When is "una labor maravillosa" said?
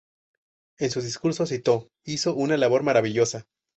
2.33-3.45